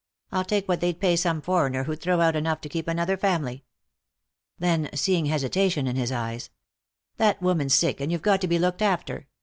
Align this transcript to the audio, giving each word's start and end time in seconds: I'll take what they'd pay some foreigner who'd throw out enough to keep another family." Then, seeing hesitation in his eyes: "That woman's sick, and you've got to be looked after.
I'll 0.31 0.43
take 0.45 0.67
what 0.67 0.81
they'd 0.81 0.99
pay 0.99 1.15
some 1.15 1.41
foreigner 1.41 1.83
who'd 1.83 2.01
throw 2.01 2.21
out 2.21 2.35
enough 2.35 2.59
to 2.61 2.69
keep 2.69 2.87
another 2.87 3.17
family." 3.17 3.65
Then, 4.57 4.89
seeing 4.95 5.27
hesitation 5.27 5.85
in 5.85 5.95
his 5.95 6.11
eyes: 6.11 6.49
"That 7.17 7.39
woman's 7.39 7.75
sick, 7.75 8.01
and 8.01 8.11
you've 8.11 8.23
got 8.23 8.41
to 8.41 8.47
be 8.47 8.57
looked 8.57 8.81
after. 8.81 9.27